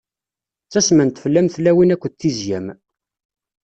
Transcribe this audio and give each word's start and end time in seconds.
Ttasment 0.65 1.21
fell-am 1.23 1.47
tlawin 1.53 1.93
akked 1.95 2.13
tizya-m. 2.19 2.67